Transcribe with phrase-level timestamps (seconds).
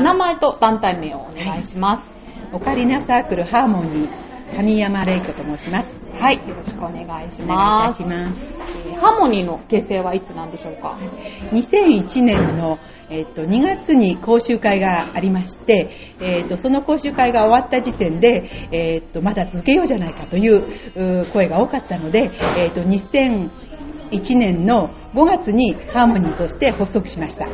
[0.00, 2.16] 名前と団体名をお願いします。
[2.52, 5.96] オカリナサークルハーモニー神山玲子と申します。
[6.14, 8.56] はい、よろしくお願いしお願いします。
[8.84, 10.98] えーハーモニーの結成はいつなんでしょうか
[11.52, 12.78] ？2001年の、
[13.10, 23.50] えっと2月に講習会がありまして、えっとその講習会が終わった時点で、えっとまだ続けようじゃないかというう声が多かったので、えっと2001
[24.36, 27.48] 年の5月にハーモニーとして発足しました。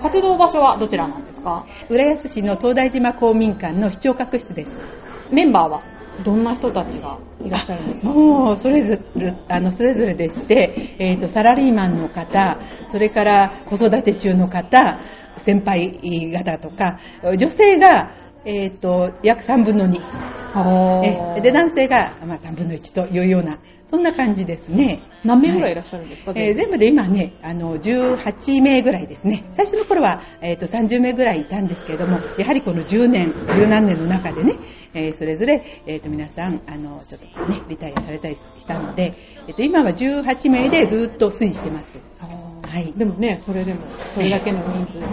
[0.00, 1.66] 活動場所はどちらなんですか？
[1.88, 4.78] 浦安市の東大島公民館の市長閣室です。
[5.30, 5.82] メンバーは？
[6.24, 8.08] どんな人たちがいらっしゃるんですか？
[8.08, 12.58] もうそれぞれあのそれぞれでして、えーと、サラリーマンの方、
[12.88, 14.98] それから子育て中の方、
[15.36, 15.98] 先輩
[16.32, 18.10] 方とか、女性が、
[18.48, 20.00] えーと約3分の2、
[21.36, 25.02] えで男性が、まあ、3分の1というような、そんな感じですね。
[25.22, 29.44] 何名ぐらいいらっしゃるんですか、えー全部で今ね、あの、18名ぐらいですね。
[29.52, 34.54] 最初の頃は、えっ、と、30名ぐらいいたんですけれども、やはりこの10年、十何年の中でね、
[34.94, 39.12] えーそれぞれ、えっ、と、皆さん、あの、ちょっとね、リタイアされたりしたので、
[39.46, 42.00] えっ、と、今は18名でずっと推移してます。
[42.68, 43.80] はいでもね、それでも、
[44.10, 45.06] それだけの人数で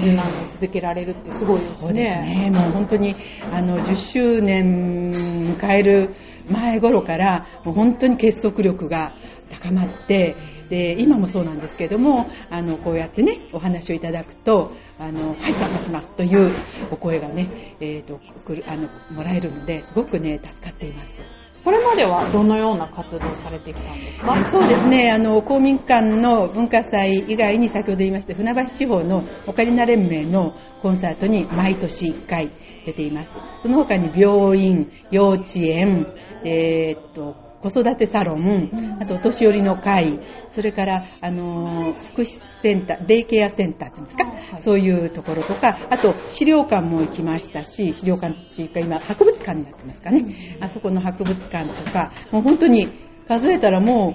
[0.00, 1.76] 十何年続けられるってすごいですね。
[1.76, 2.50] そうですね。
[2.50, 3.14] もう本当に、
[3.50, 5.10] あの、10周年
[5.56, 6.10] 迎える
[6.48, 9.12] 前頃から、もう本当に結束力が
[9.50, 10.34] 高まって、
[10.68, 16.56] で、今もそうなんですけれども、あの、こうやってね、お話をいただくと、あの、はい、参加しますという
[16.90, 18.18] お声がね、えっ、と、
[18.66, 21.20] あの、もらえるので、すごくね、助かっています。
[21.64, 24.44] これまではどのような活動をされてきたんですか？
[24.44, 32.50] そうですね、あの、公民館の文化祭以外に先ほど言いました船橋地方のオカリナ連盟のコンサートに毎年1回
[32.84, 33.34] 出ています。
[33.62, 36.06] その他に病院、幼稚園、
[36.44, 37.34] えーっと、
[37.70, 40.20] 子育てサロン、あとお年寄りの会、
[40.50, 50.58] それから、あのー福祉センター、デイケアセンターっていうんですか、はいそういうところとか、あと資料館も行きましたし、資料館っていうか今、博物館になってますかね？
[50.60, 52.88] あそこの博物館とか、もう本当に
[53.26, 54.14] 数えたらも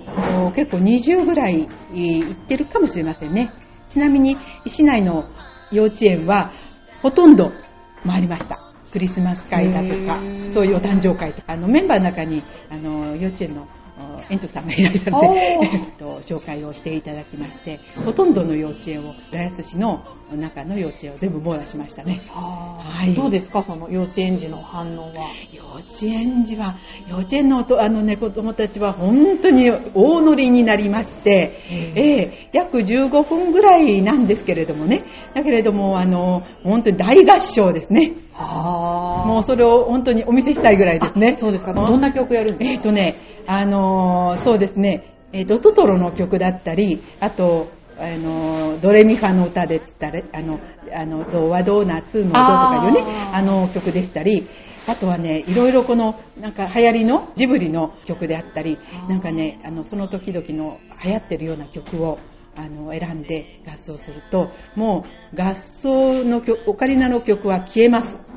[0.52, 3.52] う結構20ぐらいえー行ってるかもしれませんね。
[3.88, 4.38] ちなみに、
[4.68, 5.26] 市内の
[5.72, 6.54] 幼稚園は
[7.02, 7.52] ほとんど
[8.06, 8.60] 回りました。
[8.92, 10.20] クリスマス会だとか
[10.54, 13.68] そういうお誕生会とか、あのメンバーの中にあの幼稚園の
[14.00, 15.28] お園長さんがいらっしゃって、
[15.62, 22.22] えっと、紹介をしていただきまして、ほとんどの幼稚園を、浦安市の中の幼稚園を全部網羅しましたね。
[22.28, 25.28] ははいどうですかその幼稚園児の反応は？
[25.52, 26.78] 幼稚園児は、
[27.10, 38.14] 幼稚園のあの、ね、子供たちは本当に大乗りになりまして、へええ約15分ぐらいなんですけれどもね、だけれども、あの、本当に大合唱ですね。
[38.46, 41.36] はもうそれを本当にお見せしたいぐらいですね。
[41.36, 41.72] そうですか。
[41.72, 47.68] うんどんな曲やるんですえっ、とね、あのーそうですね、えーと、トトロの曲だったり、あと、
[47.98, 50.60] あのードレミファの歌でっつったら、あの、
[50.94, 53.02] あの、ドはドーナツのドとかいうね、
[53.34, 54.48] あの曲でしたり、
[54.88, 62.20] あとはね、いろいろこの、なんか流行りのジブリの曲であったりなんかね、あの、その時々の流行ってるような曲を、
[62.56, 68.29] あの、選んで合奏すると、もう合奏の曲、オカリナの曲は消えます。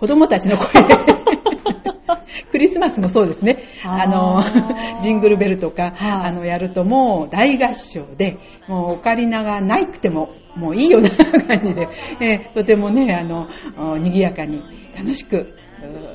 [0.00, 0.94] 子供たちの声で。
[2.50, 3.58] クリスマスもそうですね。
[3.84, 4.42] あの
[5.00, 11.88] ジングルベルとか、はいあの、やるともう大合唱で、もうオカリナがないくても、もういいような感じで、
[12.20, 13.46] えーとてもね、あの、
[13.78, 14.62] お賑やかに
[14.96, 15.54] 楽しく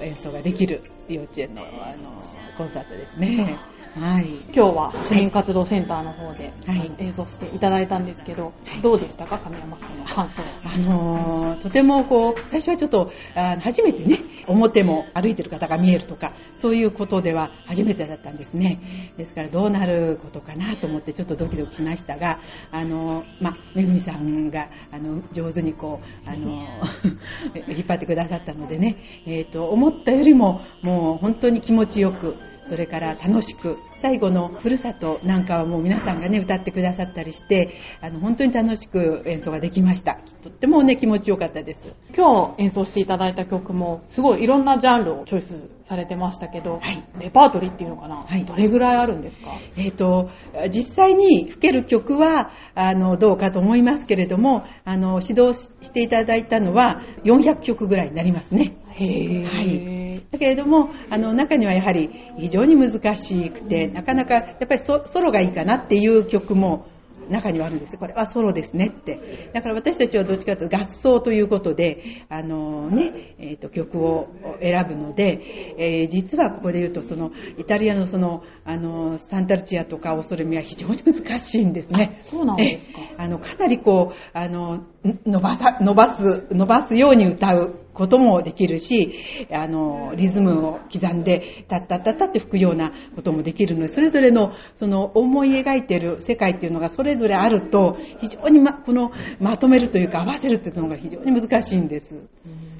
[0.02, 2.12] う演奏ができる幼稚園の、あの、
[2.58, 3.58] コンサートですね。
[3.98, 4.26] はい。
[4.54, 8.52] 今日は市民活動センターの方で、はい演奏していただいたんですけど、
[8.84, 9.40] どうでしたか？
[9.40, 10.42] 神山さんの感想。
[10.66, 19.14] あのーとてもこう、最初はちょっと、あ初めてね、表も歩いてる方が見えるとか、そういうことでは初めてだったんですね。
[19.16, 22.40] ですからどうなることかなと思ってちょっとドキドキしましたが、
[22.72, 32.36] あのーまあ、めぐみさんが、あの、上手にこう、あのー 引っ張ってくださったのでね、えっ、と、思ったよりも、もう本当に気持ちよく、
[32.68, 40.20] それから楽しく、最後のふるさとなんかはもう皆さんがね、歌ってくださったりして、あの、本当に楽しく演奏ができました。
[40.44, 41.94] とってもね、気持ちよかったです。
[42.16, 49.52] 今日演奏していただいた曲も、すごいいろんなジャンルをチョイスされてましたけど、はいレパートリーっていうのかな、はいどれぐらいあるんですか？
[49.78, 50.30] えっ、と、
[50.72, 58.76] 実際に吹ける曲は、あの、どうかと思いますけれども、あの、指導していただいたのは400曲ぐらいになりますね。
[58.90, 59.46] へー。
[59.46, 59.62] は
[60.02, 66.88] いだけれども、あの、中にはやはり非常に難しくて、なかなか、やっぱりソソロがいいかなっていう曲も
[67.30, 67.98] 中にはあるんです。
[67.98, 69.50] これはソロですねって。
[69.54, 74.28] だから私たちはどっちかというと合奏ということであのね、えーと、曲を
[74.62, 82.20] 選ぶので、えー、実はここで言うとそのイタリアのそのあのサンタルチアとかオソレミは非常に難しいんですね。
[82.22, 83.00] そうなんですか。
[83.18, 84.84] あのかなりこうあの
[85.26, 102.16] 伸ばさ伸ばす伸ばすように歌うこともできるし、あの、リズムを刻んで、タッタッタッタって吹くようなこともできるので、それぞれの、その、思い描いてる世界っていうのがそれぞれあると、非常にま、この、まとめるというか合わせるっていうのが非常に難しいんです。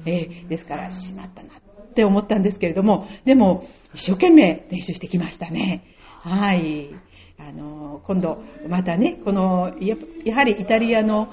[0.04, 3.64] えー、ですから、しまったなって思ったんですけれども、でも、
[3.94, 5.82] 一生懸命練習してきましたね。
[6.20, 6.90] はい。
[7.38, 9.96] あの今度またねこのや
[10.34, 11.28] はりイタリアの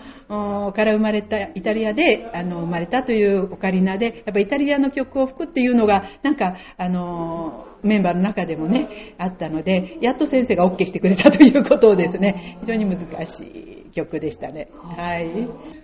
[0.73, 13.72] から生まれたイタリアであの生まれたというオカリナでやっぱイタリアの曲を吹くっていうのがなんかあのメンバーの中でもねあったのでやっと先生が OK してくれたということをですね非常に難しい。
[13.93, 14.69] 曲でしたね。
[14.81, 15.29] はい。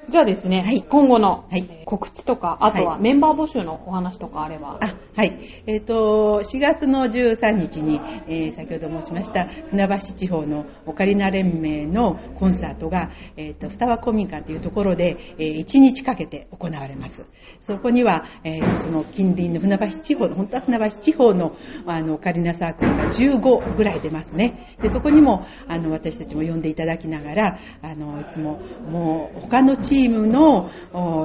[0.09, 1.45] じゃあですね、はい、今後の
[1.85, 4.79] 告知とか、あとはメンバー募集のお話とかあれば。
[4.81, 5.39] あはい。
[5.67, 17.23] えっ、ー、と、4月の13日に、えー、先ほど申しました船橋地方のオカリナ連盟のコンサートが、えっ、ー、と、双葉公民館というところで、えー、1日かけて行われます。
[17.61, 21.55] そこには、えー、その近隣の船橋地方の、本当は船橋地方の
[21.85, 24.75] あのオカリナサークルが15ぐらい出ますね。
[24.81, 28.59] で、そこにも、あの、私たちも呼んでいただきながら、あの、のいつも、
[28.89, 30.69] もう、他のチームの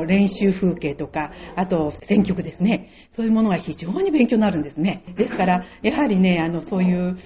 [0.06, 2.90] 練習風景とか、あと、選曲ですね。
[3.12, 5.04] そういうものが非常に勉強になるんですね。
[5.16, 7.16] ですから、やはりね、あの、そういう、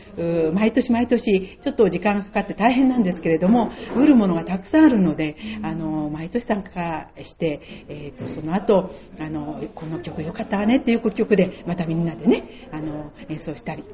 [0.52, 13.84] 毎年毎年、ちょっと時間がかかって大変なんですけれども、売るものがたくさんあるので、あの、毎年参加して、え、ー、と、その後、あの、この曲良かったわねっていう曲で、またみんなでね、あの、演奏したり、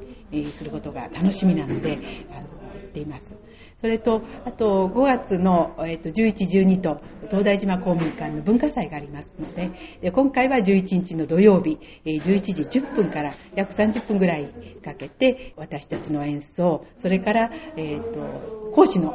[0.51, 1.99] することが楽しみなので、
[2.31, 3.44] あの、言っています。
[3.85, 6.99] それと、あと5月の、えー、と11、12と
[7.29, 9.69] 東大島公民館の文化祭がありますので、
[10.01, 14.47] で今回は11日の土曜日、えー、11時10分から約30分ぐらい
[14.83, 19.13] かけて私たちの演奏、それから、えー、と講師の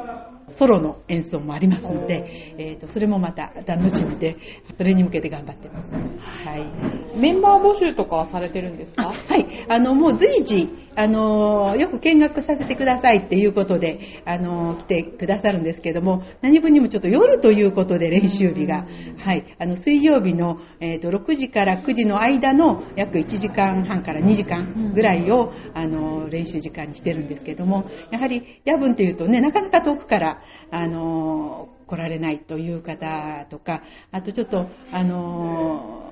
[0.51, 4.37] ソロの演奏もありますので、えーと、それもまた楽しみで、
[4.77, 5.91] それに向けて頑張ってます。
[5.91, 7.19] はい。
[7.19, 9.11] メンバー募集とかはされてるんですか？
[9.11, 9.45] はい。
[9.67, 18.85] あの、もう随時、あの、よく見学させてくださいっていうことで、あの、来てくださるんですけども、何分にもちょっと夜ということで練習日が、
[19.17, 30.40] はい、あの、水曜日の、えっ、ー、と、6時から9時の間の約1時間半から2時間ぐらいを、あの、練習時間にしてるんですけども、やはり夜分っていうとね、なかなか遠くから、
[30.71, 36.11] あの、来られないという方とか、あとちょっと、あの、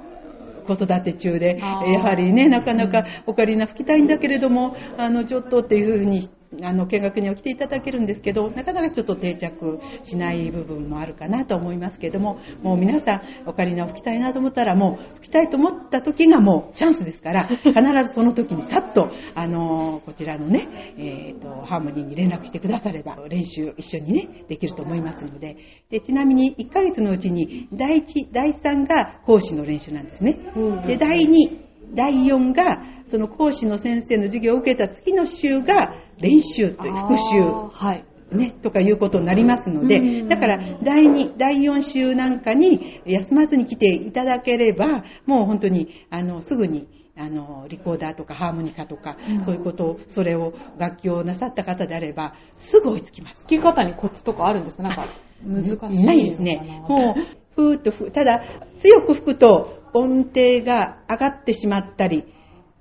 [0.68, 6.30] 子育て中で、やはりね、なかなかオカリナ吹きたいんだけれども、あの、ちょっとっていうふうに
[6.64, 17.74] あの、見学には来ていただけるんですけど、なかなかちょっと定着しない部分もあるかなと思いますけども、もう皆さん、オカリナを吹きたいなと思ったら、もう吹きたいと思った時がもうチャンスですから、必
[18.04, 25.58] ずその時にさっと、あの、こちらのね、えっ、ー、と、ハーモニーに連絡してくだされば、練習一緒にね、できると思いますので、
[25.92, 30.40] で、ちなみに1ヶ月のうちに、第1、第3が講師の練習なんですね。
[30.88, 37.42] で、第2、第4が、その講師の先生の授業を受けた次の週が練習という復習。
[37.72, 38.06] はい。
[38.32, 53.46] ね、とかいうことになりますので、だから第2、第4週なんかに休まずに来ていただければ、もう本当に、あの、すぐに、あの、リコーダーとかハーモニカとか、うん、そういうことを、それを楽器をなさった方であれば、すぐ追いつきます。
[53.50, 54.84] 弾き方にコツとかあるんですか？
[54.84, 55.08] なんか、
[55.44, 56.14] 難しいな？
[56.14, 56.84] いですね。
[56.88, 57.22] もう、
[57.56, 58.44] ふーっとふ、ただ、
[58.78, 62.26] 強く吹くと音程が上がってしまったり、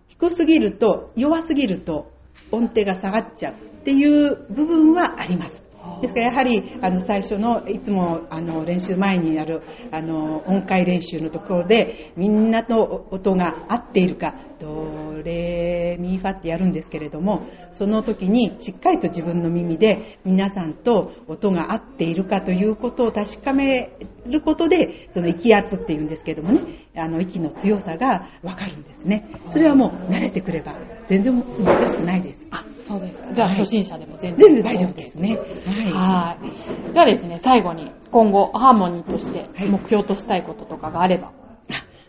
[0.08, 2.12] 低すぎると、弱すぎると、
[2.50, 5.67] 音程が下がっちゃうっていう部分はあります。
[6.00, 29.28] ですからやはりあの最初のいつもあの練習前にやるあの音階練習のところでみんなと音が合っているかドレミファってやるんですけれどもその時にしっかりと自分の耳で皆さんと音が合っているかということを確かめることでその息圧っていうんですけどもねあの息の強さがわかるんですね。
[29.48, 30.76] それはもう慣れてくれば
[31.06, 32.48] 全然難しくないです。
[32.50, 33.32] あそうですか。
[33.32, 35.36] じゃあ初心者でも全然、全然大丈夫ですね。
[35.36, 35.77] はい。
[36.92, 41.37] じゃあですね、最後に今後ハーモニーとして目標としたいこととかがあれば。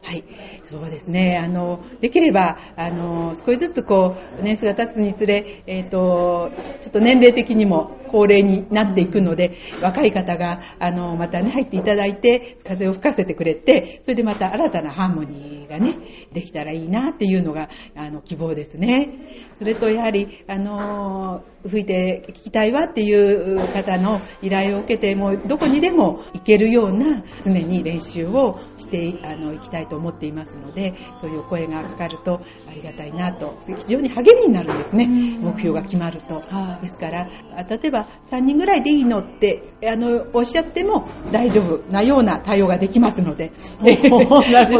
[0.09, 0.23] はい。
[0.63, 1.37] そうですね。
[1.37, 6.49] あの、できれば、あの、少しずつこう、年数が経つにつれ、えっ、ー、と、
[6.81, 15.99] ちょっと年齢的にも、高齢になっていくので、若い方が、あの、またね、入っていただいて、風を吹かせてくれて、それでまた新たなハーモニーがね、
[16.33, 19.11] できたらいいなっていうのが、あの、希望ですね。
[19.59, 32.39] それと、やはり、あの、吹いて聞きたいわっていう方の依頼を受けて、もうどこにでも行けるような常に練習をしてあの行きたいと思っていますので、そういう声がかかると
[32.69, 36.41] ありがたいなと、非常に励みになるんですね、目標が決まると。
[36.81, 37.29] ですから、
[37.69, 43.51] 例えば3人ぐらいでいいのってあのおっしゃっても大丈夫なような対応ができますので、
[43.83, 44.09] です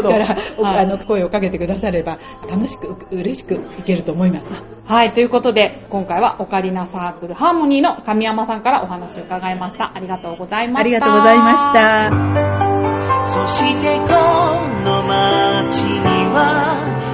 [0.02, 4.64] から、はい、あの声をかけてくだされば楽しく、嬉しくいけると思います。
[4.84, 9.92] はい、ということで、今回はオカリナサークルハーモニーの神山さんからお話を伺いました。
[9.94, 10.80] ありがとうございました。
[10.80, 12.69] ありがとうございました。
[13.32, 14.04] そしてこ
[14.82, 16.00] の街に
[16.34, 17.09] は